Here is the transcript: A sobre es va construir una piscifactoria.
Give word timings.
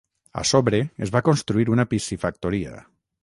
A 0.41 0.43
sobre 0.51 0.79
es 1.07 1.11
va 1.17 1.21
construir 1.27 1.69
una 1.75 1.87
piscifactoria. 1.93 2.75